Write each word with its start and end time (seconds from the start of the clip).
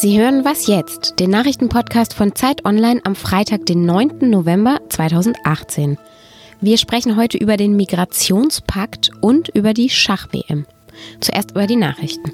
Sie 0.00 0.18
hören 0.18 0.46
Was 0.46 0.66
jetzt, 0.66 1.20
den 1.20 1.28
Nachrichtenpodcast 1.28 2.14
von 2.14 2.34
Zeit 2.34 2.64
Online 2.64 3.02
am 3.04 3.14
Freitag, 3.14 3.66
den 3.66 3.84
9. 3.84 4.30
November 4.30 4.80
2018. 4.88 5.98
Wir 6.62 6.78
sprechen 6.78 7.18
heute 7.18 7.36
über 7.36 7.58
den 7.58 7.76
Migrationspakt 7.76 9.10
und 9.20 9.50
über 9.50 9.74
die 9.74 9.90
Schach-WM. 9.90 10.64
Zuerst 11.20 11.50
über 11.50 11.66
die 11.66 11.76
Nachrichten. 11.76 12.32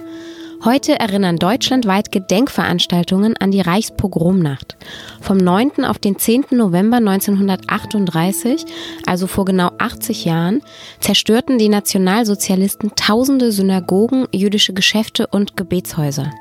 Heute 0.64 0.98
erinnern 0.98 1.36
deutschlandweit 1.36 2.11
Gedenkveranstaltungen 2.11 3.36
an 3.36 3.50
die 3.50 3.61
Reichspogromnacht. 3.61 4.77
Vom 5.20 5.36
9. 5.36 5.84
auf 5.84 5.98
den 5.98 6.18
10. 6.18 6.46
November 6.52 6.96
1938, 6.96 8.64
also 9.06 9.27
vor 9.27 9.45
genau 9.45 9.70
80 9.79 10.24
Jahren, 10.24 10.62
zerstörten 10.98 11.59
die 11.59 11.69
Nationalsozialisten 11.69 12.92
tausende 12.96 13.52
Synagogen, 13.52 14.27
jüdische 14.33 14.73
Geschäfte 14.73 15.27
und 15.27 15.56
Gebetshäuser. 15.56 16.33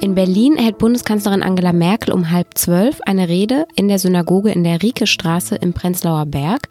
In 0.00 0.14
Berlin 0.14 0.56
hält 0.56 0.78
Bundeskanzlerin 0.78 1.42
Angela 1.42 1.72
Merkel 1.72 2.14
um 2.14 2.30
halb 2.30 2.56
zwölf 2.56 3.00
eine 3.06 3.28
Rede 3.28 3.66
in 3.74 3.88
der 3.88 3.98
Synagoge 3.98 4.50
in 4.52 4.64
der 4.64 4.82
Riekestraße 4.82 5.56
im 5.56 5.72
Prenzlauer 5.72 6.26
Berg 6.26 6.68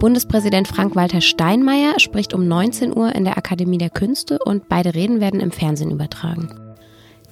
Bundespräsident 0.00 0.66
Frank-Walter 0.66 1.20
Steinmeier 1.20 2.00
spricht 2.00 2.32
um 2.32 2.48
19 2.48 2.96
Uhr 2.96 3.14
in 3.14 3.24
der 3.24 3.36
Akademie 3.36 3.76
der 3.76 3.90
Künste 3.90 4.38
und 4.42 4.66
beide 4.66 4.94
Reden 4.94 5.20
werden 5.20 5.40
im 5.40 5.50
Fernsehen 5.50 5.90
übertragen. 5.90 6.69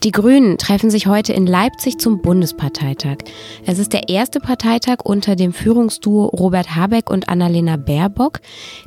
Die 0.05 0.13
Grünen 0.13 0.59
treffen 0.59 0.91
sich 0.91 1.09
heute 1.09 1.33
in 1.33 1.45
Leipzig 1.45 1.99
zum 1.99 2.23
Bundesparteitag. 2.23 3.17
Es 3.67 3.81
ist 3.81 3.93
der 3.93 4.09
erste 4.09 4.39
Parteitag 4.39 4.99
unter 5.03 5.35
dem 5.35 5.53
Führungsduo 5.53 6.27
Robert 6.27 6.77
Habeck 6.77 7.11
und 7.11 7.29
Annalena 7.29 7.77
Baerbock. 7.77 8.39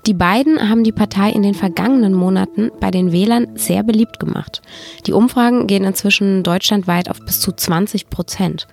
Die 0.08 0.14
beiden 0.14 0.70
haben 0.70 0.86
die 0.86 0.94
Partei 0.94 1.32
in 1.32 1.44
den 1.44 1.54
vergangenen 1.54 2.14
Monaten 2.14 2.72
bei 2.80 2.92
den 2.92 3.12
Wählern 3.12 3.48
sehr 3.56 3.84
beliebt 3.84 4.22
gemacht. 4.22 4.62
Die 5.06 5.12
Umfragen 5.12 5.68
gehen 5.68 5.84
inzwischen 5.84 6.44
deutschlandweit 6.44 7.10
auf 7.10 7.20
bis 7.20 7.42
zu 7.42 7.52
20 7.52 8.10
Prozent. 8.10 8.68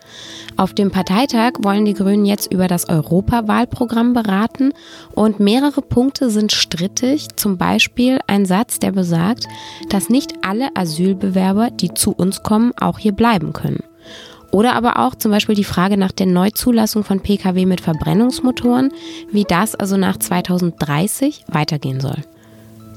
Auf 0.57 0.75
dem 0.75 0.93
Parteitag 0.93 1.55
wollen 1.59 1.87
die 1.87 1.95
Grünen 1.95 2.25
jetzt 2.25 2.53
über 2.53 2.69
das 2.69 2.89
Europawahlprogramm 2.89 4.13
beraten 4.13 4.75
und 5.13 5.41
mehrere 5.41 5.83
Punkte 5.83 6.31
sind 6.31 6.53
strittig. 6.53 7.35
Zum 7.35 7.59
Beispiel 7.59 8.21
ein 8.29 8.47
Satz, 8.47 8.79
der 8.79 8.93
besagt, 8.93 9.49
dass 9.89 10.09
nicht 10.09 10.35
alle 10.43 10.69
Asylbewerber, 10.77 11.71
die 11.73 11.95
zu 11.95 12.13
uns 12.13 12.28
uns 12.29 12.43
kommen, 12.43 12.73
auch 12.79 12.99
hier 12.99 13.13
bleiben 13.13 13.53
können. 13.53 13.83
Oder 14.51 14.75
aber 14.75 14.99
auch 14.99 15.15
zum 15.15 15.31
Beispiel 15.31 15.55
die 15.55 15.65
Frage 15.65 15.97
nach 15.99 16.13
der 16.13 16.27
Neuzulassung 16.27 17.05
von 17.05 17.21
Pkw 17.21 17.67
mit 17.67 17.81
Verbrennungsmotoren, 17.81 18.93
wie 19.31 19.45
das 19.45 19.75
also 19.75 19.97
nach 19.97 20.17
2030 20.17 21.45
weitergehen 21.49 22.01
soll. 22.01 22.17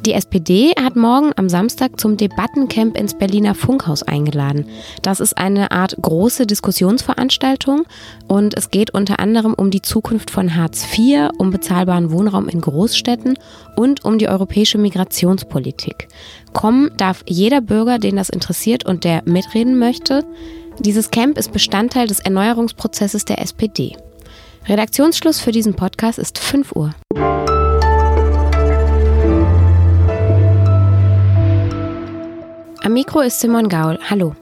Die 0.05 0.13
SPD 0.13 0.73
hat 0.81 0.95
morgen 0.95 1.31
am 1.35 1.47
Samstag 1.47 1.99
zum 1.99 2.17
Debattencamp 2.17 2.97
ins 2.97 3.13
Berliner 3.13 3.53
Funkhaus 3.53 4.01
eingeladen. 4.01 4.65
Das 5.03 5.19
ist 5.19 5.37
eine 5.37 5.69
Art 5.69 5.95
große 6.01 6.47
Diskussionsveranstaltung 6.47 7.83
und 8.27 8.57
es 8.57 8.71
geht 8.71 8.95
unter 8.95 9.19
anderem 9.19 9.53
um 9.53 9.69
die 9.69 9.83
Zukunft 9.83 10.31
von 10.31 10.55
Hartz 10.55 10.87
IV, 10.97 11.29
um 11.37 11.51
bezahlbaren 11.51 12.11
Wohnraum 12.11 12.49
in 12.49 12.61
Großstädten 12.61 13.37
und 13.75 14.03
um 14.03 14.17
die 14.17 14.27
europäische 14.27 14.79
Migrationspolitik. 14.79 16.07
Kommen 16.51 16.89
darf 16.97 17.23
jeder 17.27 17.61
Bürger, 17.61 17.99
den 17.99 18.15
das 18.15 18.29
interessiert 18.29 18.87
und 18.87 19.03
der 19.03 19.21
mitreden 19.25 19.77
möchte. 19.77 20.25
Dieses 20.79 21.11
Camp 21.11 21.37
ist 21.37 21.53
Bestandteil 21.53 22.07
des 22.07 22.19
Erneuerungsprozesses 22.21 23.25
der 23.25 23.39
SPD. 23.39 23.95
Redaktionsschluss 24.67 25.39
für 25.39 25.51
diesen 25.51 25.75
Podcast 25.75 26.17
ist 26.17 26.39
5 26.39 26.75
Uhr. 26.75 26.95
Am 32.91 32.95
Mikro 32.95 33.21
ist 33.21 33.39
Simon 33.39 33.69
Gaul. 33.69 33.97
Hallo. 34.09 34.35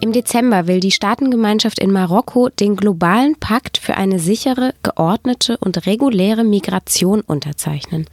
Im 0.00 0.12
Dezember 0.12 0.66
will 0.66 0.80
die 0.80 0.90
Staatengemeinschaft 0.90 1.78
in 1.78 1.92
Marokko 1.92 2.48
den 2.48 2.76
globalen 2.76 3.36
Pakt 3.38 3.76
für 3.76 3.98
eine 3.98 4.18
sichere, 4.18 4.72
geordnete 4.82 5.58
und 5.58 5.84
reguläre 5.84 6.44
Migration 6.44 7.20
unterzeichnen. 7.20 8.06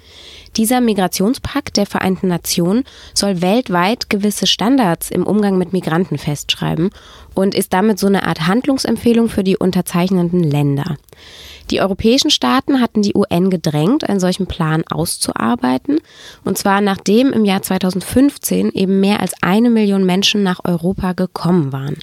Dieser 0.58 0.82
Migrationspakt 0.82 1.78
der 1.78 1.86
Vereinten 1.86 2.28
Nationen 2.28 2.84
soll 3.14 3.42
weltweit 3.42 4.10
gewisse 4.10 4.48
Standards 4.48 5.10
im 5.10 5.26
Umgang 5.26 5.58
mit 5.58 5.72
Migranten 5.72 6.18
festschreiben 6.18 6.90
und 7.34 7.56
ist 7.56 7.72
damit 7.72 8.00
so 8.00 8.08
eine 8.08 8.28
Art 8.28 8.48
Handlungsempfehlung 8.48 9.30
für 9.30 9.44
die 9.44 9.58
unterzeichnenden 9.58 10.44
Länder. 10.44 10.98
Die 11.70 11.80
europäischen 11.80 12.32
Staaten 12.32 12.82
hatten 12.82 13.02
die 13.02 13.16
UN 13.16 13.50
gedrängt, 13.50 14.10
einen 14.10 14.20
solchen 14.20 14.46
Plan 14.46 14.84
auszuarbeiten. 14.90 16.02
Und 16.44 16.58
zwar 16.58 16.82
nachdem 16.82 17.32
im 17.32 17.46
Jahr 17.46 17.62
2015 17.62 18.72
eben 18.74 19.00
mehr 19.00 19.22
als 19.22 19.34
eine 19.42 19.70
Million 19.70 20.06
Menschen 20.06 20.44
nach 20.44 20.60
Europa 20.66 21.14
gekommen 21.14 21.72
waren. 21.72 21.98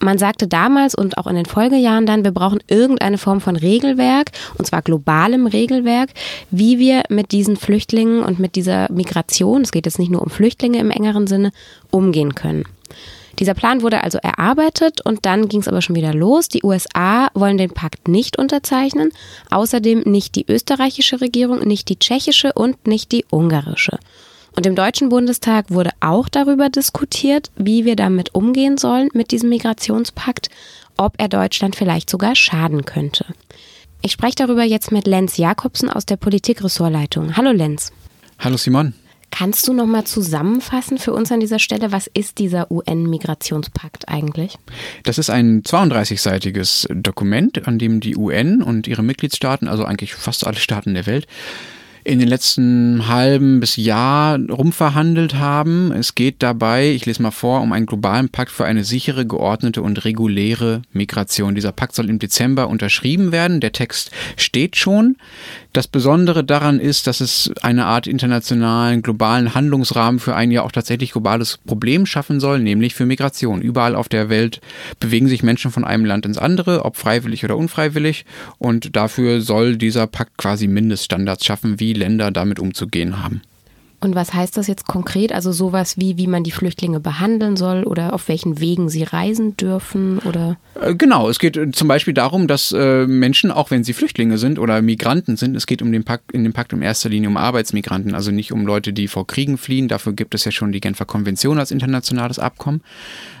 Man 0.00 0.16
sagte 0.16 0.48
damals 0.48 0.94
und 0.94 1.18
auch 1.18 1.26
in 1.26 1.36
den 1.36 1.46
Folgejahren 1.46 2.06
dann, 2.06 2.24
wir 2.24 2.32
brauchen 2.32 2.60
irgendeine 2.68 3.18
Form 3.18 3.40
von 3.40 3.56
Regelwerk, 3.56 4.30
und 4.56 4.66
zwar 4.66 4.80
globalem 4.80 5.46
Regelwerk, 5.46 6.10
wie 6.50 6.78
wir 6.78 7.02
mit 7.10 7.32
diesen 7.32 7.56
Flüchtlingen 7.56 8.22
und 8.22 8.38
mit 8.38 8.56
dieser 8.56 8.90
Migration, 8.90 9.60
es 9.60 9.72
geht 9.72 9.84
jetzt 9.84 9.98
nicht 9.98 10.10
nur 10.10 10.22
um 10.22 10.30
Flüchtlinge 10.30 10.78
im 10.78 10.90
engeren 10.90 11.26
Sinne, 11.26 11.52
umgehen 11.90 12.34
können. 12.34 12.64
Dieser 13.38 13.54
Plan 13.54 13.82
wurde 13.82 14.02
also 14.02 14.18
erarbeitet 14.18 15.00
und 15.04 15.24
dann 15.24 15.48
ging 15.48 15.60
es 15.60 15.68
aber 15.68 15.80
schon 15.80 15.96
wieder 15.96 16.12
los. 16.12 16.48
Die 16.48 16.62
USA 16.62 17.28
wollen 17.34 17.56
den 17.56 17.70
Pakt 17.70 18.08
nicht 18.08 18.38
unterzeichnen, 18.38 19.12
außerdem 19.50 20.00
nicht 20.00 20.34
die 20.34 20.44
österreichische 20.46 21.20
Regierung, 21.20 21.60
nicht 21.60 21.88
die 21.88 21.98
tschechische 21.98 22.52
und 22.52 22.86
nicht 22.86 23.12
die 23.12 23.24
ungarische. 23.30 23.98
Und 24.56 24.66
im 24.66 24.74
Deutschen 24.74 25.08
Bundestag 25.08 25.70
wurde 25.70 25.90
auch 26.00 26.28
darüber 26.28 26.68
diskutiert, 26.68 27.50
wie 27.56 27.84
wir 27.84 27.96
damit 27.96 28.34
umgehen 28.34 28.78
sollen 28.78 29.08
mit 29.14 29.30
diesem 29.30 29.48
Migrationspakt, 29.48 30.48
ob 30.96 31.14
er 31.18 31.28
Deutschland 31.28 31.76
vielleicht 31.76 32.10
sogar 32.10 32.34
schaden 32.34 32.84
könnte. 32.84 33.24
Ich 34.02 34.12
spreche 34.12 34.36
darüber 34.36 34.64
jetzt 34.64 34.92
mit 34.92 35.06
Lenz 35.06 35.36
Jakobsen 35.36 35.90
aus 35.90 36.06
der 36.06 36.16
Politikressortleitung. 36.16 37.36
Hallo 37.36 37.52
Lenz. 37.52 37.92
Hallo 38.38 38.56
Simon. 38.56 38.94
Kannst 39.30 39.68
du 39.68 39.72
noch 39.72 39.86
mal 39.86 40.04
zusammenfassen 40.04 40.98
für 40.98 41.12
uns 41.12 41.30
an 41.30 41.38
dieser 41.38 41.60
Stelle, 41.60 41.92
was 41.92 42.08
ist 42.08 42.38
dieser 42.38 42.70
UN-Migrationspakt 42.70 44.08
eigentlich? 44.08 44.58
Das 45.04 45.18
ist 45.18 45.30
ein 45.30 45.62
32-seitiges 45.62 46.88
Dokument, 46.92 47.66
an 47.68 47.78
dem 47.78 48.00
die 48.00 48.16
UN 48.16 48.62
und 48.62 48.88
ihre 48.88 49.02
Mitgliedstaaten, 49.02 49.68
also 49.68 49.84
eigentlich 49.84 50.14
fast 50.14 50.46
alle 50.46 50.56
Staaten 50.58 50.94
der 50.94 51.06
Welt, 51.06 51.28
in 52.04 52.18
den 52.18 52.28
letzten 52.28 53.08
halben 53.08 53.60
bis 53.60 53.76
Jahr 53.76 54.38
rumverhandelt 54.38 55.34
haben. 55.34 55.92
Es 55.92 56.14
geht 56.14 56.42
dabei, 56.42 56.90
ich 56.90 57.06
lese 57.06 57.22
mal 57.22 57.30
vor, 57.30 57.60
um 57.60 57.72
einen 57.72 57.86
globalen 57.86 58.28
Pakt 58.28 58.50
für 58.50 58.64
eine 58.64 58.84
sichere, 58.84 59.26
geordnete 59.26 59.82
und 59.82 60.04
reguläre 60.04 60.82
Migration. 60.92 61.54
Dieser 61.54 61.72
Pakt 61.72 61.94
soll 61.94 62.08
im 62.08 62.18
Dezember 62.18 62.68
unterschrieben 62.68 63.32
werden. 63.32 63.60
Der 63.60 63.72
Text 63.72 64.10
steht 64.36 64.76
schon. 64.76 65.16
Das 65.72 65.86
Besondere 65.86 66.42
daran 66.42 66.80
ist, 66.80 67.06
dass 67.06 67.20
es 67.20 67.52
eine 67.62 67.86
Art 67.86 68.08
internationalen, 68.08 69.02
globalen 69.02 69.54
Handlungsrahmen 69.54 70.18
für 70.18 70.34
ein 70.34 70.50
ja 70.50 70.62
auch 70.62 70.72
tatsächlich 70.72 71.12
globales 71.12 71.58
Problem 71.64 72.06
schaffen 72.06 72.40
soll, 72.40 72.58
nämlich 72.58 72.96
für 72.96 73.06
Migration. 73.06 73.62
Überall 73.62 73.94
auf 73.94 74.08
der 74.08 74.28
Welt 74.28 74.60
bewegen 74.98 75.28
sich 75.28 75.44
Menschen 75.44 75.70
von 75.70 75.84
einem 75.84 76.04
Land 76.04 76.26
ins 76.26 76.38
andere, 76.38 76.84
ob 76.84 76.96
freiwillig 76.96 77.44
oder 77.44 77.56
unfreiwillig. 77.56 78.24
Und 78.58 78.96
dafür 78.96 79.42
soll 79.42 79.76
dieser 79.76 80.08
Pakt 80.08 80.36
quasi 80.38 80.66
Mindeststandards 80.66 81.44
schaffen, 81.44 81.78
wie 81.78 81.92
Länder 81.92 82.32
damit 82.32 82.58
umzugehen 82.58 83.22
haben. 83.22 83.40
Und 84.00 84.14
was 84.14 84.32
heißt 84.32 84.56
das 84.56 84.66
jetzt 84.66 84.86
konkret? 84.86 85.30
Also 85.32 85.52
sowas 85.52 85.98
wie, 85.98 86.16
wie 86.16 86.26
man 86.26 86.42
die 86.42 86.50
Flüchtlinge 86.50 87.00
behandeln 87.00 87.56
soll 87.56 87.84
oder 87.84 88.14
auf 88.14 88.28
welchen 88.28 88.58
Wegen 88.58 88.88
sie 88.88 89.02
reisen 89.02 89.56
dürfen 89.56 90.18
oder? 90.20 90.56
Äh, 90.80 90.94
genau, 90.94 91.28
es 91.28 91.38
geht 91.38 91.58
äh, 91.58 91.70
zum 91.70 91.86
Beispiel 91.86 92.14
darum, 92.14 92.46
dass 92.46 92.72
äh, 92.72 93.06
Menschen, 93.06 93.50
auch 93.50 93.70
wenn 93.70 93.84
sie 93.84 93.92
Flüchtlinge 93.92 94.38
sind 94.38 94.58
oder 94.58 94.80
Migranten 94.80 95.36
sind, 95.36 95.54
es 95.54 95.66
geht 95.66 95.82
um 95.82 95.92
den 95.92 96.04
Pakt, 96.04 96.32
in 96.32 96.44
dem 96.44 96.54
Pakt 96.54 96.72
in 96.72 96.80
erster 96.80 97.10
Linie 97.10 97.28
um 97.28 97.36
Arbeitsmigranten, 97.36 98.14
also 98.14 98.30
nicht 98.30 98.52
um 98.52 98.64
Leute, 98.64 98.94
die 98.94 99.06
vor 99.06 99.26
Kriegen 99.26 99.58
fliehen. 99.58 99.88
Dafür 99.88 100.14
gibt 100.14 100.34
es 100.34 100.46
ja 100.46 100.50
schon 100.50 100.72
die 100.72 100.80
Genfer 100.80 101.04
Konvention 101.04 101.58
als 101.58 101.70
internationales 101.70 102.38
Abkommen, 102.38 102.82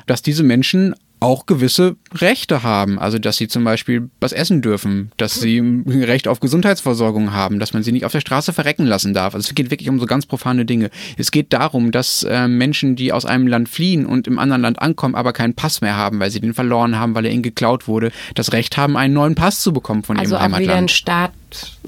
dass 0.06 0.20
diese 0.20 0.42
Menschen 0.42 0.94
auch 1.20 1.46
gewisse 1.46 1.96
Rechte 2.14 2.62
haben. 2.62 2.98
Also, 2.98 3.18
dass 3.18 3.36
sie 3.36 3.46
zum 3.46 3.62
Beispiel 3.62 4.10
was 4.20 4.32
essen 4.32 4.62
dürfen, 4.62 5.12
dass 5.18 5.34
sie 5.34 5.58
ein 5.58 6.04
Recht 6.04 6.26
auf 6.26 6.40
Gesundheitsversorgung 6.40 7.32
haben, 7.32 7.58
dass 7.58 7.74
man 7.74 7.82
sie 7.82 7.92
nicht 7.92 8.04
auf 8.04 8.12
der 8.12 8.20
Straße 8.20 8.52
verrecken 8.52 8.86
lassen 8.86 9.14
darf. 9.14 9.34
Also, 9.34 9.48
es 9.48 9.54
geht 9.54 9.70
wirklich 9.70 9.88
um 9.88 10.00
so 10.00 10.06
ganz 10.06 10.26
profane 10.26 10.64
Dinge. 10.64 10.90
Es 11.16 11.30
geht 11.30 11.52
darum, 11.52 11.92
dass 11.92 12.22
äh, 12.22 12.48
Menschen, 12.48 12.96
die 12.96 13.12
aus 13.12 13.26
einem 13.26 13.46
Land 13.46 13.68
fliehen 13.68 14.06
und 14.06 14.26
im 14.26 14.38
anderen 14.38 14.62
Land 14.62 14.80
ankommen, 14.80 15.14
aber 15.14 15.32
keinen 15.32 15.54
Pass 15.54 15.82
mehr 15.82 15.96
haben, 15.96 16.18
weil 16.20 16.30
sie 16.30 16.40
den 16.40 16.54
verloren 16.54 16.98
haben, 16.98 17.14
weil 17.14 17.26
er 17.26 17.32
ihnen 17.32 17.42
geklaut 17.42 17.86
wurde, 17.86 18.10
das 18.34 18.52
Recht 18.52 18.76
haben, 18.76 18.96
einen 18.96 19.14
neuen 19.14 19.34
Pass 19.34 19.60
zu 19.60 19.72
bekommen 19.72 20.02
von 20.02 20.18
also 20.18 20.34
ihrem 20.34 20.42
Heimatland. 20.42 20.62
Also 20.62 20.70
wieder 20.70 20.78
ein 20.78 20.88
Staat 20.88 21.32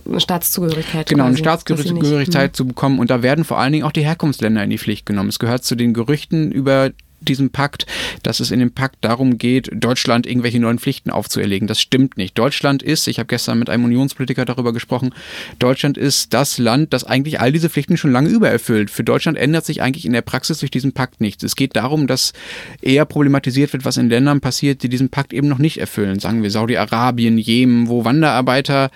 eine 0.07 0.21
Staatszugehörigkeit. 0.21 1.09
Genau, 1.09 1.25
eine 1.25 1.37
Staatszugehörigkeit 1.37 2.57
zu 2.57 2.67
bekommen. 2.67 2.99
Und 2.99 3.11
da 3.11 3.23
werden 3.23 3.45
vor 3.45 3.59
allen 3.59 3.73
Dingen 3.73 3.85
auch 3.85 3.93
die 3.93 4.05
Herkunftsländer 4.05 4.63
in 4.65 4.71
die 4.71 4.79
Pflicht 4.79 5.07
genommen. 5.07 5.29
Es 5.29 5.39
gehört 5.39 5.65
zu 5.65 5.77
den 5.77 5.95
Gerüchten 5.95 6.51
über 6.51 6.91
diesem 7.29 7.51
Pakt, 7.51 7.87
dass 8.23 8.41
es 8.41 8.51
in 8.51 8.61
dem 8.61 8.73
Pakt 8.73 8.97
darum 9.01 9.39
geht, 9.39 9.71
Deutschland 9.73 10.27
irgendwelche 10.27 10.61
neuen 10.61 10.79
Pflichten 10.79 11.11
aufzuerlegen. 11.11 11.69
Das 11.69 11.81
stimmt 11.81 12.17
nicht. 12.17 12.37
Deutschland 12.39 12.83
ist, 12.83 13.07
ich 13.09 13.19
habe 13.19 13.27
gestern 13.27 13.59
mit 13.59 13.71
einem 13.71 13.85
Unionspolitiker 13.85 14.45
darüber 14.45 14.73
gesprochen, 14.73 15.15
Deutschland 15.59 15.99
ist 15.99 16.35
das 16.35 16.59
Land, 16.59 16.93
das 16.93 17.05
eigentlich 17.05 17.41
all 17.41 17.53
diese 17.53 17.71
Pflichten 17.71 17.97
schon 17.97 18.13
lange 18.13 18.29
übererfüllt. 18.29 18.91
Für 18.91 19.05
Deutschland 19.05 19.39
ändert 19.39 19.65
sich 19.65 19.83
eigentlich 19.83 20.07
in 20.07 20.13
der 20.13 20.23
Praxis 20.23 20.59
durch 20.59 20.71
diesen 20.71 20.93
Pakt 20.93 21.21
nichts. 21.21 21.43
Es 21.43 21.57
geht 21.57 21.77
darum, 21.77 22.07
dass 22.07 22.33
eher 22.81 23.05
problematisiert 23.05 23.73
wird, 23.73 23.85
was 23.85 23.97
in 23.97 24.09
Ländern 24.09 24.41
passiert, 24.41 24.83
die 24.83 24.89
diesen 24.89 25.09
Pakt 25.09 25.33
eben 25.33 25.49
noch 25.49 25.59
nicht 25.59 25.79
erfüllen. 25.79 26.19
Sagen 26.19 26.43
wir 26.43 26.51
Saudi-Arabien, 26.51 27.39
Jemen, 27.39 27.89
wo 27.89 28.05
Wanderarbeiter 28.05 28.91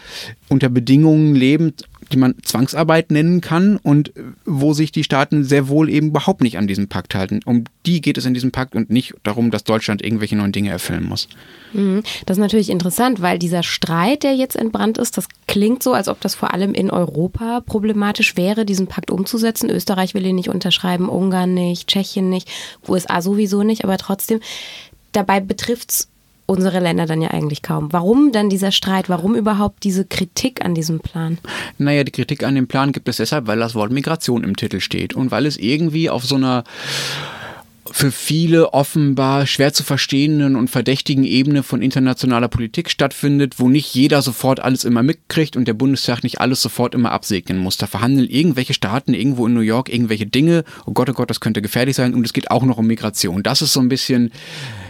unter 0.48 0.68
Bedingungen 0.68 1.34
leben, 1.34 1.72
die 2.12 2.16
man 2.16 2.34
Zwangsarbeit 2.42 3.10
nennen 3.10 3.40
kann 3.40 3.78
und 3.78 4.12
wo 4.44 4.72
sich 4.72 4.92
die 4.92 5.04
Staaten 5.04 5.44
sehr 5.44 5.68
wohl 5.68 5.88
eben 5.90 6.08
überhaupt 6.08 6.40
nicht 6.40 6.58
an 6.58 6.66
diesen 6.66 6.88
Pakt 6.88 7.14
halten. 7.14 7.40
Um 7.44 7.64
die 7.84 8.00
geht 8.00 8.16
es 8.18 8.26
in 8.26 8.34
diesem 8.34 8.52
Pakt 8.52 8.74
und 8.74 8.90
nicht 8.90 9.14
darum, 9.22 9.50
dass 9.50 9.64
Deutschland 9.64 10.04
irgendwelche 10.04 10.36
neuen 10.36 10.52
Dinge 10.52 10.70
erfüllen 10.70 11.04
muss. 11.04 11.28
Mhm. 11.72 12.02
Das 12.24 12.36
ist 12.36 12.40
natürlich 12.40 12.70
interessant, 12.70 13.22
weil 13.22 13.38
dieser 13.38 13.62
Streit, 13.62 14.22
der 14.22 14.34
jetzt 14.34 14.56
entbrannt 14.56 14.98
ist, 14.98 15.16
das 15.16 15.26
klingt 15.48 15.82
so, 15.82 15.94
als 15.94 16.08
ob 16.08 16.20
das 16.20 16.34
vor 16.34 16.54
allem 16.54 16.74
in 16.74 16.90
Europa 16.90 17.60
problematisch 17.60 18.36
wäre, 18.36 18.64
diesen 18.64 18.86
Pakt 18.86 19.10
umzusetzen. 19.10 19.70
Österreich 19.70 20.14
will 20.14 20.26
ihn 20.26 20.36
nicht 20.36 20.50
unterschreiben, 20.50 21.08
Ungarn 21.08 21.54
nicht, 21.54 21.88
Tschechien 21.88 22.28
nicht, 22.28 22.48
USA 22.88 23.20
sowieso 23.20 23.62
nicht, 23.62 23.84
aber 23.84 23.98
trotzdem, 23.98 24.40
dabei 25.12 25.40
betrifft 25.40 25.90
es 25.90 26.08
unsere 26.46 26.80
Länder 26.80 27.06
dann 27.06 27.20
ja 27.20 27.30
eigentlich 27.30 27.62
kaum. 27.62 27.92
Warum 27.92 28.32
dann 28.32 28.48
dieser 28.48 28.72
Streit? 28.72 29.08
Warum 29.08 29.34
überhaupt 29.34 29.84
diese 29.84 30.04
Kritik 30.04 30.64
an 30.64 30.74
diesem 30.74 31.00
Plan? 31.00 31.38
Naja, 31.78 32.04
die 32.04 32.12
Kritik 32.12 32.44
an 32.44 32.54
dem 32.54 32.68
Plan 32.68 32.92
gibt 32.92 33.08
es 33.08 33.16
deshalb, 33.16 33.46
weil 33.46 33.58
das 33.58 33.74
Wort 33.74 33.90
Migration 33.90 34.44
im 34.44 34.56
Titel 34.56 34.80
steht 34.80 35.14
und 35.14 35.30
weil 35.30 35.46
es 35.46 35.56
irgendwie 35.56 36.08
auf 36.08 36.24
so 36.24 36.36
einer 36.36 36.64
für 37.92 38.10
viele 38.10 38.74
offenbar 38.74 39.46
schwer 39.46 39.72
zu 39.72 39.82
verstehenden 39.82 40.56
und 40.56 40.68
verdächtigen 40.68 41.24
Ebene 41.24 41.62
von 41.62 41.82
internationaler 41.82 42.48
Politik 42.48 42.90
stattfindet, 42.90 43.58
wo 43.58 43.68
nicht 43.68 43.94
jeder 43.94 44.22
sofort 44.22 44.60
alles 44.60 44.84
immer 44.84 45.02
mitkriegt 45.02 45.56
und 45.56 45.68
der 45.68 45.74
Bundestag 45.74 46.22
nicht 46.22 46.40
alles 46.40 46.62
sofort 46.62 46.94
immer 46.94 47.12
absegnen 47.12 47.58
muss. 47.58 47.76
Da 47.76 47.86
verhandeln 47.86 48.28
irgendwelche 48.28 48.74
Staaten 48.74 49.14
irgendwo 49.14 49.46
in 49.46 49.54
New 49.54 49.60
York 49.60 49.88
irgendwelche 49.88 50.26
Dinge. 50.26 50.64
Oh 50.84 50.92
Gott, 50.92 51.08
oh 51.10 51.12
Gott, 51.12 51.30
das 51.30 51.40
könnte 51.40 51.62
gefährlich 51.62 51.96
sein. 51.96 52.14
Und 52.14 52.26
es 52.26 52.32
geht 52.32 52.50
auch 52.50 52.64
noch 52.64 52.78
um 52.78 52.86
Migration. 52.86 53.42
Das 53.42 53.62
ist 53.62 53.72
so 53.72 53.80
ein 53.80 53.88
bisschen 53.88 54.32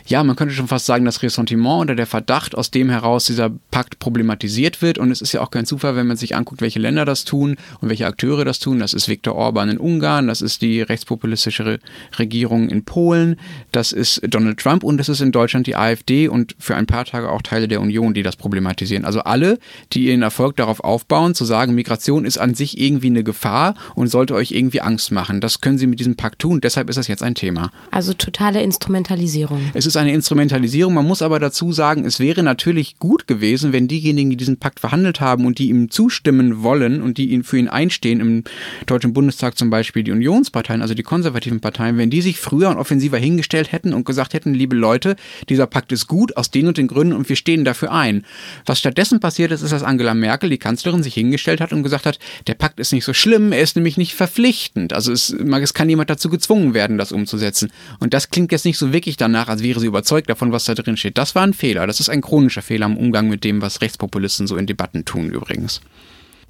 ja, 0.07 0.23
man 0.23 0.37
könnte 0.37 0.55
schon 0.55 0.69
fast 0.69 0.87
sagen, 0.87 1.05
das 1.05 1.23
Ressentiment 1.23 1.83
oder 1.83 1.95
der 1.95 2.07
Verdacht, 2.07 2.57
aus 2.57 2.71
dem 2.71 2.91
heraus 2.91 3.27
dieser 3.27 3.51
Pakt 3.71 3.99
problematisiert 3.99 4.83
wird. 4.83 4.99
Und 4.99 5.11
es 5.11 5.21
ist 5.21 5.33
ja 5.33 5.41
auch 5.41 5.51
kein 5.51 5.67
Zufall, 5.67 5.97
wenn 5.97 6.07
man 6.07 6.17
sich 6.17 6.37
anguckt, 6.37 6.61
welche 6.61 6.79
Länder 6.79 7.05
das 7.05 7.25
tun 7.25 7.57
und 7.81 7.89
welche 7.89 8.07
Akteure 8.07 8.45
das 8.45 8.59
tun. 8.59 8.79
Das 8.79 8.95
ist 8.95 9.09
Viktor 9.09 9.35
Orban 9.35 9.69
in 9.69 9.79
Ungarn, 9.79 10.29
das 10.29 10.43
ist 10.43 10.63
die 10.63 10.81
rechtspopulistische 10.81 11.81
Regierung 12.19 12.69
in 12.69 12.85
Polen, 12.85 13.37
das 13.73 13.93
ist 13.93 14.21
Donald 14.29 14.59
Trump 14.59 14.85
und 14.85 14.99
das 14.99 15.09
ist 15.09 15.21
in 15.21 15.33
Deutschland 15.33 15.67
die 15.67 15.77
AfD 15.77 16.29
und 16.29 16.55
für 16.59 16.77
ein 16.77 16.87
paar 16.87 17.05
Tage 17.05 17.31
auch 17.31 17.43
Teile 17.43 17.69
der 17.69 17.81
Union, 17.81 18.15
die 18.15 18.23
das 18.23 18.37
problematisieren. 18.37 19.05
Also 19.05 19.21
alle, 19.21 19.59
die 19.93 20.07
ihren 20.07 20.23
Erfolg 20.23 20.57
darauf 20.57 20.81
aufbauen, 20.81 21.35
zu 21.35 21.45
sagen, 21.45 21.75
Migration 21.75 22.25
ist 22.25 22.39
an 22.39 22.55
sich 22.55 22.79
irgendwie 22.81 23.09
eine 23.09 23.25
Gefahr 23.25 23.75
und 23.95 24.09
sollte 24.09 24.35
euch 24.35 24.53
irgendwie 24.53 24.81
Angst 24.81 25.13
machen. 25.13 25.41
Das 25.41 25.61
können 25.61 25.79
sie 25.79 25.87
mit 25.87 26.01
diesem 26.01 26.17
Pakt 26.17 26.41
tun. 26.41 26.61
Deshalb 26.61 26.89
ist 26.89 26.97
das 26.97 27.09
jetzt 27.09 27.23
ein 27.23 27.35
Thema. 27.35 27.73
Also 27.91 28.13
totale 28.13 28.63
Instrumentalisierung. 28.63 29.61
Es 29.75 29.87
ist 29.87 29.96
ist 29.97 30.03
eine 30.03 30.13
Instrumentalisierung. 30.13 30.95
Man 30.95 31.07
muss 31.07 31.23
aber 31.23 31.41
dazu 31.41 31.73
sagen, 31.73 32.05
es 32.05 32.21
wäre 32.21 32.43
natürlich 32.43 32.99
gut 32.99 33.27
gewesen, 33.27 33.73
wenn 33.73 33.89
diejenigen, 33.89 34.31
die 34.31 34.37
diesen 34.37 34.59
Pakt 34.59 34.81
verhandelt 34.81 35.21
haben 35.21 35.47
und 35.47 35.59
die 35.59 35.71
ihm 35.71 35.91
zustimmen 35.91 36.63
wollen 36.63 37.01
und 37.01 37.19
die 37.19 37.31
ihn 37.31 37.45
für 37.45 37.57
ihn 37.57 37.69
einstehen, 37.69 38.21
im 38.21 38.45
Deutschen 38.85 39.15
Bundestag 39.15 39.57
zum 39.57 39.71
Beispiel 39.71 40.03
die 40.03 40.13
Unionsparteien, 40.13 40.83
also 40.83 40.95
die 40.95 41.03
konservativen 41.03 41.61
Parteien, 41.61 41.97
wenn 41.97 42.11
die 42.11 42.21
sich 42.21 42.39
früher 42.39 42.69
und 42.69 42.77
offensiver 42.77 43.17
hingestellt 43.17 43.73
hätten 43.73 43.95
und 43.95 44.05
gesagt 44.05 44.35
hätten, 44.35 44.53
liebe 44.53 44.77
Leute, 44.77 45.17
dieser 45.49 45.67
Pakt 45.67 45.93
ist 45.93 46.07
gut 46.07 46.37
aus 46.37 46.51
den 46.51 46.69
und 46.69 46.77
den 46.77 46.89
Gründen 46.89 47.15
und 47.15 47.29
wir 47.29 47.37
stehen 47.37 47.65
dafür 47.65 47.93
ein. 47.93 48.25
Was 48.67 48.79
stattdessen 48.79 49.21
passiert 49.21 49.51
ist, 49.51 49.63
ist, 49.63 49.73
dass 49.73 49.83
Angela 49.83 50.15
Merkel, 50.15 50.51
die 50.51 50.59
Kanzlerin, 50.59 51.03
sich 51.03 51.15
hingestellt 51.15 51.61
hat 51.61 51.73
und 51.73 51.83
gesagt 51.83 52.05
hat, 52.05 52.19
der 52.47 52.55
Pakt 52.55 52.81
ist 52.81 52.93
nicht 52.93 53.05
so 53.05 53.15
schlimm, 53.15 53.53
er 53.53 53.63
ist 53.63 53.77
nämlich 53.77 53.97
nicht 53.97 54.15
verpflichtend. 54.15 54.93
Also 54.93 55.13
es, 55.13 55.31
es 55.31 55.75
kann 55.75 55.87
niemand 55.87 56.11
dazu 56.11 56.29
gezwungen 56.29 56.75
werden, 56.75 56.99
das 56.99 57.13
umzusetzen. 57.13 57.71
Und 57.99 58.13
das 58.13 58.31
klingt 58.31 58.53
jetzt 58.53 58.67
nicht 58.67 58.79
so 58.79 58.93
wirklich 58.93 59.17
danach, 59.17 59.49
als 59.49 59.63
wäre 59.63 59.81
sie 59.81 59.86
überzeugt 59.87 60.29
davon, 60.29 60.53
was 60.53 60.65
da 60.65 60.75
drin 60.75 60.97
steht. 60.97 61.19
Das 61.19 61.35
war 61.35 61.43
ein 61.43 61.55
Fehler. 61.55 61.87
Das 61.87 62.01
ist 62.01 62.09
ein 62.09 62.21
chronischer 62.21 62.63
Fehler 62.63 62.87
im 62.87 62.97
Umgang 62.97 63.29
mit 63.29 63.45
dem, 63.45 63.63
was 63.63 63.81
Rechtspopulisten 63.81 64.47
so 64.47 64.57
in 64.57 64.67
Debatten 64.67 65.05
tun 65.05 65.31
übrigens. 65.31 65.81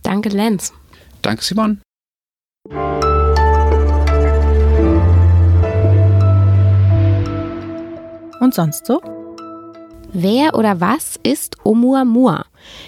Danke, 0.02 0.28
Lenz. 0.28 0.72
Danke, 1.22 1.42
Simon. 1.42 1.80
Und 8.40 8.54
sonst 8.54 8.86
so? 8.86 9.00
Wer 10.12 10.54
oder 10.54 10.80
was 10.80 11.18
ist 11.22 11.56
Oumuamua? 11.64 12.46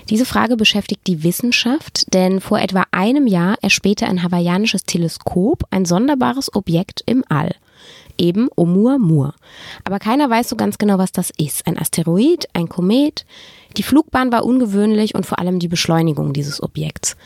Diese 0.08 0.24
Frage 0.24 0.56
beschäftigt 0.56 1.06
die 1.06 1.24
Wissenschaft, 1.24 2.12
denn 2.14 2.40
vor 2.40 2.58
etwa 2.58 2.84
einem 2.90 3.26
Jahr 3.26 3.56
erspähte 3.60 4.06
ein 4.06 4.22
hawaiianisches 4.22 4.84
Teleskop 4.84 5.64
ein 5.70 5.84
sonderbares 5.84 6.54
Objekt 6.54 7.02
im 7.06 7.24
All 7.28 7.54
eben 8.18 8.48
Oumuamua. 8.56 9.34
Aber 9.84 9.98
keiner 9.98 10.28
weiß 10.28 10.48
so 10.48 10.56
ganz 10.56 10.78
genau, 10.78 10.98
was 10.98 11.12
das 11.12 11.30
ist. 11.36 11.66
Ein 11.66 11.78
Asteroid, 11.78 12.48
ein 12.52 12.68
Komet. 12.68 13.24
Die 13.76 13.82
Flugbahn 13.82 14.32
war 14.32 14.44
ungewöhnlich 14.44 15.14
und 15.14 15.26
vor 15.26 15.38
allem 15.38 15.58
die 15.58 15.68
Beschleunigung 15.68 16.32
dieses 16.32 16.62
Objekts. 16.62 17.16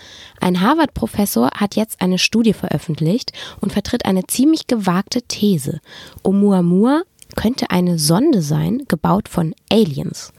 Ein 0.40 0.60
Harvard-Professor 0.60 1.50
hat 1.54 1.76
jetzt 1.76 2.00
eine 2.00 2.18
Studie 2.18 2.52
veröffentlicht 2.52 3.32
und 3.60 3.72
vertritt 3.72 4.04
eine 4.04 4.26
ziemlich 4.26 4.66
gewagte 4.66 5.22
These. 5.22 5.80
Oumuamua 6.22 7.02
könnte 7.36 7.70
eine 7.70 7.98
Sonde 7.98 8.42
sein, 8.42 8.82
gebaut 8.88 9.28
von 9.28 9.54
Aliens. 9.70 10.32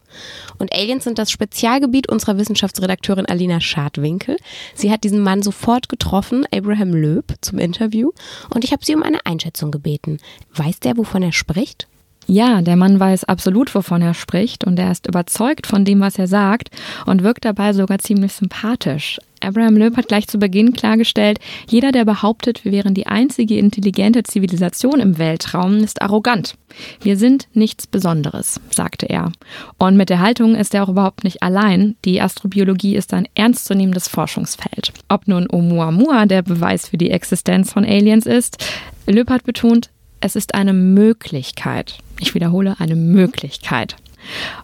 Und 0.58 0.74
Aliens 0.74 1.04
sind 1.04 1.18
das 1.18 1.32
Spezialgebiet 1.32 2.10
unserer 2.10 2.38
Wissenschaftsredakteurin 2.38 3.26
Alina 3.26 3.60
Schadwinkel. 3.60 4.38
Sie 4.76 4.92
hat 4.92 5.04
diesen 5.04 5.22
Mann 5.22 5.42
sofort 5.42 5.90
getroffen, 5.90 6.46
Abraham 6.54 6.94
Löb, 6.94 7.34
zum 7.42 7.60
Interview. 7.60 8.12
Und 8.54 8.64
ich 8.64 8.72
habe 8.72 8.86
sie 8.86 8.96
um 8.96 9.04
eine 9.04 9.26
Einschätzung 9.26 9.72
gebeten. 9.72 10.20
Weiß 10.54 10.80
der, 10.80 10.98
wovon 10.98 11.24
er 11.24 11.32
spricht? 11.32 11.88
Ja, 12.28 12.62
der 12.62 12.76
Mann 12.76 13.00
weiß 13.00 13.26
absolut, 13.26 13.74
wovon 13.76 14.02
er 14.02 14.14
spricht 14.14 14.64
und 14.66 14.80
er 14.80 14.92
ist 14.92 15.08
überzeugt 15.08 15.68
von 15.68 15.86
dem, 15.86 16.00
was 16.00 16.18
er 16.18 16.28
sagt 16.28 16.70
und 17.06 17.24
wirkt 17.24 17.46
dabei 17.46 17.74
sogar 17.74 18.00
ziemlich 18.00 18.34
sympathisch. 18.34 19.20
Abraham 19.42 19.76
Loeb 19.76 19.98
hat 19.98 20.08
gleich 20.08 20.28
zu 20.28 20.40
Beginn 20.40 20.72
klargestellt, 20.72 21.40
jeder, 21.70 21.92
der 21.92 22.06
behauptet, 22.06 22.64
wir 22.64 22.72
wären 22.72 22.94
die 22.94 23.08
einzige 23.08 23.58
intelligente 23.58 24.24
Zivilisation 24.24 25.02
im 25.02 25.18
Weltraum, 25.18 25.80
ist 25.80 26.02
arrogant. 26.02 26.56
Wir 27.02 27.18
sind 27.18 27.48
nichts 27.54 27.86
Besonderes, 27.86 28.62
sagte 28.72 29.10
er. 29.10 29.34
Und 29.78 29.98
mit 29.98 30.10
der 30.10 30.20
Haltung 30.20 30.56
ist 30.56 30.74
er 30.74 30.84
auch 30.84 30.90
überhaupt 30.90 31.26
nicht 31.26 31.44
allein. 31.44 31.96
Die 32.06 32.22
Astrobiologie 32.22 32.96
ist 32.96 33.14
ein 33.14 33.28
ernstzunehmendes 33.36 34.08
Forschungsfeld. 34.08 34.94
Ob 35.10 35.28
nun 35.28 35.48
Oumuamua 35.52 36.26
der 36.26 36.42
Beweis 36.42 36.88
für 36.88 36.98
die 36.98 37.12
Existenz 37.12 37.74
von 37.74 37.84
Aliens 37.84 38.26
ist, 38.26 38.64
Loeb 39.08 39.30
hat 39.30 39.44
betont, 39.44 39.90
es 40.22 40.38
ist 40.38 40.56
eine 40.56 40.72
Möglichkeit. 40.72 41.98
Ich 42.20 42.34
wiederhole, 42.36 42.76
eine 42.80 42.96
Möglichkeit. 42.96 43.96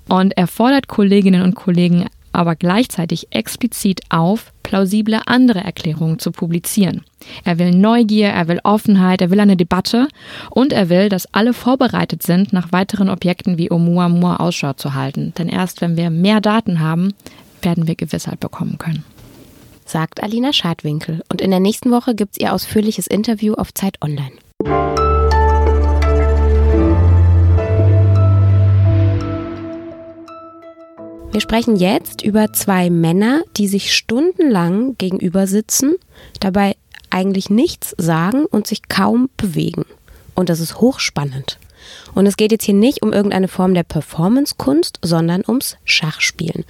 Und 0.08 0.38
er 0.38 0.48
fordert 0.48 0.88
Kolleginnen 0.88 1.41
und 1.41 1.56
Kollegen 1.56 2.06
aber 2.32 2.56
gleichzeitig 2.56 3.27
explizit 3.32 4.01
auf, 4.10 4.53
plausible 4.63 5.22
andere 5.25 5.60
Erklärungen 5.60 6.20
zu 6.20 6.32
publizieren. 6.32 7.01
Er 7.44 7.58
will 7.58 7.72
Neugier, 7.72 8.27
er 8.27 8.48
will 8.48 8.60
Offenheit, 8.63 9.22
er 9.22 9.32
will 9.32 9.39
eine 9.39 9.58
Debatte 9.58 10.08
und 10.51 10.72
er 10.72 10.89
will, 10.89 11.10
dass 11.10 11.34
alle 11.34 11.53
vorbereitet 11.53 12.24
sind, 12.24 12.53
nach 12.53 12.72
weiteren 12.72 13.10
Objekten 13.10 13.58
wie 13.58 13.72
Oumuamua 13.72 14.38
Ausschau 14.38 14.74
zu 14.74 14.94
halten. 14.94 15.34
Denn 15.38 15.50
erst 15.50 15.82
wenn 15.82 15.98
wir 15.98 16.10
mehr 16.10 16.39
Daten 16.39 16.79
haben, 16.79 17.13
werden 17.62 17.88
wir 17.88 17.96
Gewissheit 17.96 18.39
bekommen 18.39 18.77
können. 18.77 19.03
Sagt 19.86 20.22
Alina 20.22 20.53
Schadwinkel. 20.53 21.24
Und 21.32 21.41
in 21.41 21.50
der 21.50 21.60
nächsten 21.60 21.89
Woche 21.89 22.13
gibt 22.13 22.34
es 22.34 22.39
ihr 22.39 22.53
ausführliches 22.53 23.08
Interview 23.08 23.56
auf 23.56 23.74
Zeit 23.74 23.98
Online. 24.01 24.32
Wir 31.31 31.41
sprechen 31.41 31.75
jetzt 31.75 32.24
über 32.24 32.53
zwei 32.53 32.89
Männer, 32.89 33.43
die 33.55 33.67
sich 33.67 33.93
stundenlang 33.93 34.98
gegenüber 34.98 35.45
sitzen, 35.45 35.95
dabei 36.39 36.75
eigentlich 37.12 37.51
nichts 37.51 37.93
sagen 38.00 38.45
und 38.45 38.65
sich 38.65 38.89
kaum 38.89 39.29
bewegen. 39.38 39.86
Und 40.33 40.50
das 40.50 40.59
ist 40.59 40.81
hochspannend. 40.81 41.59
Und 42.15 42.25
es 42.25 42.38
geht 42.38 42.51
jetzt 42.51 42.65
hier 42.65 42.74
nicht 42.74 43.01
um 43.01 43.13
irgendeine 43.13 43.48
Form 43.48 43.74
der 43.74 43.84
Performancekunst, 43.84 45.00
sondern 45.01 45.43
ums 45.48 45.77
Schachspielen. 45.86 46.65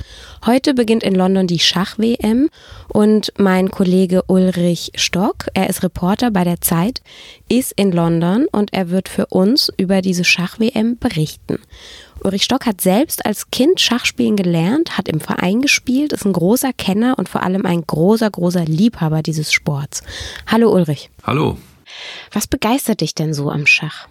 Heute 0.45 0.73
beginnt 0.73 1.03
in 1.03 1.15
London 1.15 1.47
die 1.47 1.59
Schach-WM 1.59 2.49
und 2.87 3.33
mein 3.37 3.71
Kollege 3.71 4.23
Ulrich 4.27 4.91
Stock, 4.95 5.47
er 5.53 5.69
ist 5.69 5.83
Reporter 5.83 6.31
bei 6.31 6.43
der 6.43 6.61
Zeit, 6.61 7.01
ist 7.47 7.73
in 7.73 7.91
London 7.91 8.45
und 8.51 8.73
er 8.73 8.89
wird 8.89 9.09
für 9.09 9.27
uns 9.27 9.71
über 9.77 10.01
diese 10.01 10.23
Schach-WM 10.23 10.97
berichten. 10.97 11.59
Ulrich 12.23 12.43
Stock 12.43 12.65
hat 12.65 12.81
selbst 12.81 13.25
als 13.25 13.49
Kind 13.51 13.79
Schachspielen 13.79 14.35
gelernt, 14.35 14.97
hat 14.97 15.07
im 15.07 15.21
Verein 15.21 15.61
gespielt, 15.61 16.13
ist 16.13 16.25
ein 16.25 16.33
großer 16.33 16.73
Kenner 16.73 17.17
und 17.17 17.29
vor 17.29 17.43
allem 17.43 17.65
ein 17.65 17.83
großer, 17.85 18.29
großer 18.29 18.65
Liebhaber 18.65 19.21
dieses 19.21 19.53
Sports. 19.53 20.03
Hallo 20.47 20.71
Ulrich. 20.73 21.09
Hallo. 21.23 21.57
Was 22.31 22.47
begeistert 22.47 23.01
dich 23.01 23.15
denn 23.15 23.33
so 23.33 23.49
am 23.49 23.65
Schach? 23.65 24.07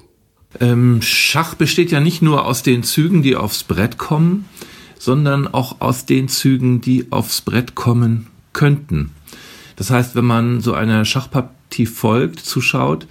Ähm, 0.61 1.03
Schach 1.03 1.55
besteht 1.55 1.91
ja 1.91 2.01
nicht 2.01 2.23
nur 2.23 2.47
aus 2.47 2.63
den 2.63 2.83
Zügen, 2.83 3.23
die 3.23 3.37
aufs 3.37 3.65
Brett 3.65 3.99
kommen, 3.99 4.47
sondern 4.99 5.47
auch 5.47 5.81
aus 5.81 6.07
den 6.07 6.29
Zügen, 6.29 6.81
die 6.81 7.07
aufs 7.11 7.41
Brett 7.41 7.75
kommen 7.75 8.27
könnten. 8.53 9.11
Das 9.77 9.91
heißt, 9.91 10.17
wenn 10.17 10.25
man 10.25 10.61
so 10.61 10.75
einer 10.75 11.05
Schachpartie 11.05 11.87
folgt, 11.87 12.41
zuschaut, 12.41 13.07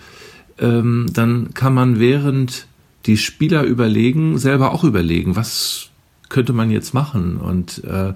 ähm, 0.60 1.06
dann 1.14 1.54
kann 1.54 1.74
man 1.74 2.00
während 2.00 2.68
die 3.06 3.18
Spieler 3.18 3.64
überlegen, 3.64 4.38
selber 4.38 4.74
auch 4.74 4.84
überlegen, 4.84 5.36
was 5.36 5.90
könnte 6.30 6.52
man 6.52 6.72
jetzt 6.72 6.94
machen. 6.94 7.38
Und 7.38 7.84
äh, 7.86 8.14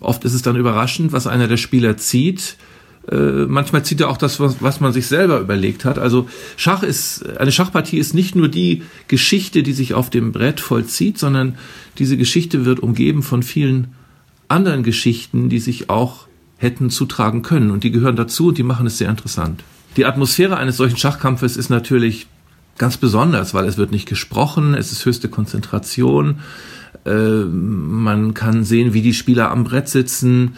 oft 0.00 0.24
ist 0.24 0.34
es 0.34 0.42
dann 0.42 0.56
überraschend, 0.56 1.12
was 1.12 1.26
einer 1.26 1.48
der 1.48 1.56
Spieler 1.56 1.96
zieht. 1.96 2.56
Äh, 3.10 3.46
manchmal 3.46 3.84
zieht 3.84 4.00
er 4.00 4.08
auch 4.08 4.16
das, 4.16 4.38
was, 4.38 4.62
was 4.62 4.80
man 4.80 4.92
sich 4.92 5.06
selber 5.06 5.40
überlegt 5.40 5.84
hat. 5.84 5.98
Also 5.98 6.28
Schach 6.56 6.82
ist, 6.82 7.26
eine 7.38 7.50
Schachpartie 7.50 7.98
ist 7.98 8.14
nicht 8.14 8.36
nur 8.36 8.48
die 8.48 8.82
Geschichte, 9.08 9.62
die 9.62 9.72
sich 9.72 9.94
auf 9.94 10.08
dem 10.10 10.32
Brett 10.32 10.60
vollzieht, 10.60 11.18
sondern 11.18 11.56
diese 11.98 12.16
Geschichte 12.16 12.64
wird 12.64 12.80
umgeben 12.80 13.22
von 13.22 13.42
vielen 13.42 13.88
anderen 14.48 14.82
Geschichten, 14.82 15.48
die 15.48 15.58
sich 15.58 15.90
auch 15.90 16.26
hätten 16.58 16.90
zutragen 16.90 17.42
können. 17.42 17.70
Und 17.70 17.82
die 17.82 17.90
gehören 17.90 18.16
dazu 18.16 18.48
und 18.48 18.58
die 18.58 18.62
machen 18.62 18.86
es 18.86 18.98
sehr 18.98 19.10
interessant. 19.10 19.64
Die 19.96 20.06
Atmosphäre 20.06 20.56
eines 20.56 20.76
solchen 20.76 20.96
Schachkampfes 20.96 21.56
ist 21.56 21.70
natürlich 21.70 22.28
ganz 22.78 22.96
besonders, 22.96 23.52
weil 23.52 23.66
es 23.66 23.76
wird 23.76 23.92
nicht 23.92 24.08
gesprochen, 24.08 24.74
es 24.74 24.92
ist 24.92 25.04
höchste 25.04 25.28
Konzentration. 25.28 26.40
Äh, 27.04 27.44
man 27.44 28.34
kann 28.34 28.64
sehen, 28.64 28.94
wie 28.94 29.02
die 29.02 29.14
Spieler 29.14 29.50
am 29.50 29.64
Brett 29.64 29.88
sitzen. 29.88 30.56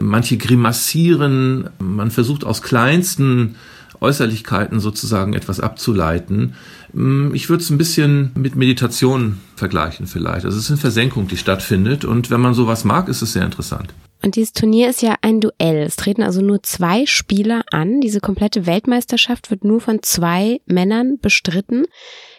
Manche 0.00 0.36
grimassieren. 0.36 1.70
Man 1.78 2.10
versucht 2.10 2.44
aus 2.44 2.62
kleinsten 2.62 3.56
Äußerlichkeiten 4.00 4.80
sozusagen 4.80 5.34
etwas 5.34 5.60
abzuleiten. 5.60 6.54
Mm, 6.92 7.34
ich 7.34 7.48
würde 7.48 7.62
es 7.62 7.70
ein 7.70 7.78
bisschen 7.78 8.30
mit 8.34 8.56
Meditation 8.56 9.40
vergleichen 9.56 10.06
vielleicht. 10.06 10.44
Also 10.44 10.58
es 10.58 10.64
ist 10.64 10.70
eine 10.70 10.80
Versenkung, 10.80 11.28
die 11.28 11.36
stattfindet. 11.36 12.04
Und 12.04 12.30
wenn 12.30 12.40
man 12.40 12.54
sowas 12.54 12.84
mag, 12.84 13.08
ist 13.08 13.22
es 13.22 13.32
sehr 13.32 13.44
interessant. 13.44 13.94
Und 14.22 14.36
dieses 14.36 14.52
Turnier 14.54 14.88
ist 14.88 15.02
ja 15.02 15.16
ein 15.20 15.40
Duell. 15.40 15.82
Es 15.82 15.96
treten 15.96 16.22
also 16.22 16.40
nur 16.40 16.62
zwei 16.62 17.04
Spieler 17.04 17.62
an. 17.70 18.00
Diese 18.00 18.20
komplette 18.20 18.64
Weltmeisterschaft 18.66 19.50
wird 19.50 19.64
nur 19.64 19.80
von 19.80 20.02
zwei 20.02 20.60
Männern 20.64 21.18
bestritten. 21.20 21.84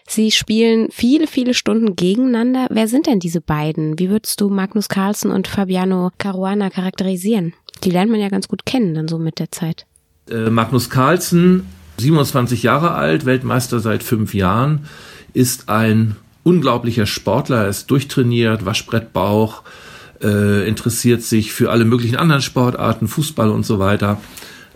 Sie 0.07 0.31
spielen 0.31 0.89
viele, 0.91 1.27
viele 1.27 1.53
Stunden 1.53 1.95
gegeneinander. 1.95 2.67
Wer 2.69 2.87
sind 2.87 3.07
denn 3.07 3.19
diese 3.19 3.41
beiden? 3.41 3.97
Wie 3.97 4.09
würdest 4.09 4.39
du 4.39 4.49
Magnus 4.49 4.87
Carlsen 4.87 5.31
und 5.31 5.47
Fabiano 5.47 6.11
Caruana 6.17 6.69
charakterisieren? 6.69 7.53
Die 7.83 7.89
lernt 7.91 8.11
man 8.11 8.19
ja 8.19 8.29
ganz 8.29 8.47
gut 8.47 8.65
kennen 8.65 8.93
dann 8.93 9.07
so 9.07 9.17
mit 9.17 9.39
der 9.39 9.51
Zeit. 9.51 9.85
Äh, 10.29 10.49
Magnus 10.49 10.89
Carlsen, 10.89 11.65
27 11.97 12.63
Jahre 12.63 12.91
alt, 12.91 13.25
Weltmeister 13.25 13.79
seit 13.79 14.03
fünf 14.03 14.33
Jahren, 14.33 14.87
ist 15.33 15.69
ein 15.69 16.15
unglaublicher 16.43 17.05
Sportler, 17.07 17.63
er 17.63 17.69
ist 17.69 17.89
durchtrainiert, 17.89 18.65
Waschbrettbauch, 18.65 19.63
äh, 20.21 20.67
interessiert 20.67 21.23
sich 21.23 21.51
für 21.51 21.71
alle 21.71 21.85
möglichen 21.85 22.15
anderen 22.15 22.41
Sportarten, 22.41 23.07
Fußball 23.07 23.49
und 23.49 23.65
so 23.65 23.79
weiter, 23.79 24.21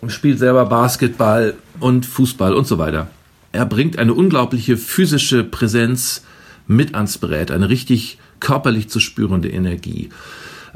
spielt 0.08 0.40
selber 0.40 0.66
Basketball 0.66 1.54
und 1.80 2.06
Fußball 2.06 2.54
und 2.54 2.68
so 2.68 2.78
weiter. 2.78 3.08
Er 3.52 3.66
bringt 3.66 3.98
eine 3.98 4.14
unglaubliche 4.14 4.78
physische 4.78 5.44
Präsenz 5.44 6.24
mit 6.68 6.96
ans 6.96 7.18
Brett, 7.18 7.52
eine 7.52 7.70
richtig 7.70 8.20
körperlich 8.40 8.90
zu 8.90 9.00
spürende 9.00 9.50
Energie. 9.50 10.10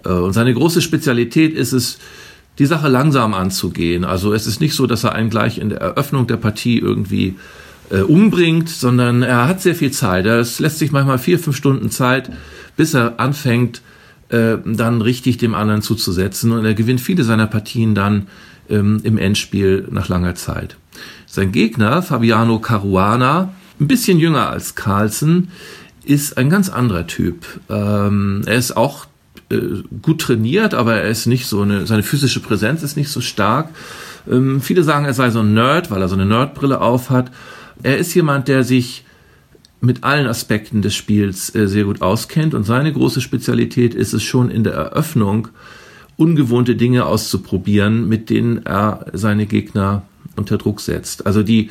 Äh, 0.03 0.09
und 0.09 0.33
seine 0.33 0.53
große 0.53 0.81
Spezialität 0.81 1.53
ist 1.53 1.73
es, 1.73 1.99
die 2.59 2.65
Sache 2.65 2.87
langsam 2.87 3.33
anzugehen. 3.33 4.03
Also 4.03 4.33
es 4.33 4.45
ist 4.45 4.61
nicht 4.61 4.75
so, 4.75 4.85
dass 4.85 5.03
er 5.03 5.13
einen 5.13 5.29
gleich 5.29 5.57
in 5.57 5.69
der 5.69 5.81
Eröffnung 5.81 6.27
der 6.27 6.37
Partie 6.37 6.77
irgendwie 6.77 7.35
äh, 7.89 8.01
umbringt, 8.01 8.69
sondern 8.69 9.23
er 9.23 9.47
hat 9.47 9.61
sehr 9.61 9.75
viel 9.75 9.91
Zeit. 9.91 10.25
Es 10.25 10.59
lässt 10.59 10.79
sich 10.79 10.91
manchmal 10.91 11.17
vier, 11.17 11.39
fünf 11.39 11.55
Stunden 11.55 11.89
Zeit, 11.89 12.29
bis 12.77 12.93
er 12.93 13.19
anfängt, 13.19 13.81
äh, 14.29 14.57
dann 14.65 15.01
richtig 15.01 15.37
dem 15.37 15.55
anderen 15.55 15.81
zuzusetzen. 15.81 16.51
Und 16.51 16.65
er 16.65 16.73
gewinnt 16.75 17.01
viele 17.01 17.23
seiner 17.23 17.47
Partien 17.47 17.95
dann 17.95 18.27
ähm, 18.69 18.99
im 19.03 19.17
Endspiel 19.17 19.87
nach 19.89 20.07
langer 20.07 20.35
Zeit. 20.35 20.77
Sein 21.33 21.51
Gegner, 21.51 22.03
Fabiano 22.03 22.59
Caruana, 22.59 23.55
ein 23.79 23.87
bisschen 23.87 24.19
jünger 24.19 24.51
als 24.51 24.75
Carlsen, 24.75 25.49
ist 26.05 26.37
ein 26.37 26.47
ganz 26.47 26.69
anderer 26.69 27.07
Typ. 27.07 27.59
Ähm, 27.71 28.43
er 28.45 28.53
ist 28.53 28.77
auch 28.77 29.07
äh, 29.49 29.81
gut 30.03 30.21
trainiert, 30.21 30.75
aber 30.75 30.93
er 30.93 31.09
ist 31.09 31.25
nicht 31.25 31.47
so 31.47 31.63
eine, 31.63 31.87
seine 31.87 32.03
physische 32.03 32.39
Präsenz 32.39 32.83
ist 32.83 32.97
nicht 32.97 33.09
so 33.09 33.19
stark. 33.19 33.69
Ähm, 34.29 34.61
viele 34.61 34.83
sagen, 34.83 35.05
er 35.05 35.15
sei 35.15 35.31
so 35.31 35.39
ein 35.39 35.55
Nerd, 35.55 35.89
weil 35.89 36.03
er 36.03 36.07
so 36.07 36.13
eine 36.13 36.27
Nerdbrille 36.27 36.79
auf 36.79 37.09
hat. 37.09 37.31
Er 37.81 37.97
ist 37.97 38.13
jemand, 38.13 38.47
der 38.47 38.63
sich 38.63 39.03
mit 39.81 40.03
allen 40.03 40.27
Aspekten 40.27 40.83
des 40.83 40.93
Spiels 40.93 41.55
äh, 41.55 41.67
sehr 41.67 41.85
gut 41.85 42.03
auskennt 42.03 42.53
und 42.53 42.63
seine 42.63 42.93
große 42.93 43.21
Spezialität 43.21 43.95
ist 43.95 44.13
es 44.13 44.21
schon 44.21 44.51
in 44.51 44.63
der 44.63 44.73
Eröffnung 44.73 45.47
ungewohnte 46.15 46.75
Dinge 46.75 47.07
auszuprobieren, 47.07 48.07
mit 48.07 48.29
denen 48.29 48.63
er 48.67 49.07
seine 49.13 49.47
Gegner 49.47 50.03
unter 50.35 50.57
Druck 50.57 50.81
setzt. 50.81 51.25
Also 51.25 51.43
die 51.43 51.69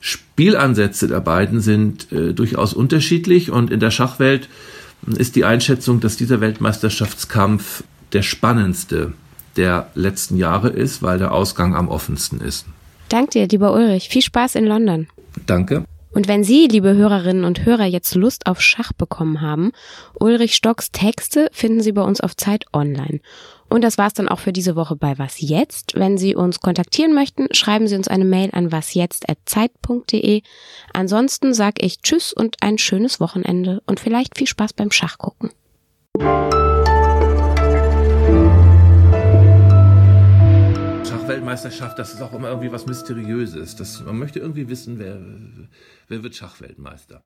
Spielansätze 0.00 1.06
der 1.06 1.20
beiden 1.20 1.60
sind 1.60 2.10
äh, 2.12 2.34
durchaus 2.34 2.74
unterschiedlich 2.74 3.50
und 3.50 3.70
in 3.70 3.80
der 3.80 3.90
Schachwelt 3.90 4.48
ist 5.06 5.36
die 5.36 5.44
Einschätzung, 5.44 6.00
dass 6.00 6.16
dieser 6.16 6.40
Weltmeisterschaftskampf 6.40 7.84
der 8.12 8.22
spannendste 8.22 9.12
der 9.56 9.90
letzten 9.94 10.36
Jahre 10.36 10.68
ist, 10.68 11.02
weil 11.02 11.18
der 11.18 11.32
Ausgang 11.32 11.74
am 11.74 11.88
offensten 11.88 12.40
ist. 12.40 12.66
Dank 13.08 13.30
dir, 13.30 13.46
lieber 13.46 13.74
Ulrich. 13.74 14.08
Viel 14.08 14.22
Spaß 14.22 14.54
in 14.54 14.64
London. 14.64 15.06
Danke. 15.46 15.84
Und 16.14 16.28
wenn 16.28 16.44
Sie, 16.44 16.66
liebe 16.66 16.94
Hörerinnen 16.94 17.44
und 17.44 17.64
Hörer, 17.64 17.86
jetzt 17.86 18.14
Lust 18.14 18.46
auf 18.46 18.60
Schach 18.60 18.92
bekommen 18.92 19.40
haben, 19.40 19.72
Ulrich 20.20 20.54
Stocks 20.54 20.90
Texte 20.92 21.48
finden 21.52 21.80
Sie 21.80 21.92
bei 21.92 22.02
uns 22.02 22.20
auf 22.20 22.36
Zeit 22.36 22.66
Online. 22.72 23.20
Und 23.68 23.82
das 23.82 23.96
war's 23.96 24.12
dann 24.12 24.28
auch 24.28 24.38
für 24.38 24.52
diese 24.52 24.76
Woche 24.76 24.96
bei 24.96 25.18
Was 25.18 25.40
Jetzt. 25.40 25.94
Wenn 25.94 26.18
Sie 26.18 26.34
uns 26.34 26.60
kontaktieren 26.60 27.14
möchten, 27.14 27.48
schreiben 27.52 27.88
Sie 27.88 27.96
uns 27.96 28.08
eine 28.08 28.26
Mail 28.26 28.50
an 28.52 28.70
wasjetzt.zeit.de. 28.70 30.42
Ansonsten 30.92 31.54
sage 31.54 31.84
ich 31.84 32.02
Tschüss 32.02 32.34
und 32.34 32.56
ein 32.60 32.76
schönes 32.76 33.18
Wochenende 33.18 33.82
und 33.86 33.98
vielleicht 33.98 34.36
viel 34.36 34.46
Spaß 34.46 34.74
beim 34.74 34.90
Schachgucken. 34.90 35.50
Schachweltmeisterschaft, 41.32 41.98
das 41.98 42.14
ist 42.14 42.22
auch 42.22 42.32
immer 42.32 42.48
irgendwie 42.48 42.72
was 42.72 42.86
Mysteriöses. 42.86 43.76
Das, 43.76 44.02
man 44.04 44.18
möchte 44.18 44.38
irgendwie 44.38 44.68
wissen, 44.68 44.98
wer, 44.98 45.18
wer 46.08 46.22
wird 46.22 46.34
Schachweltmeister. 46.34 47.20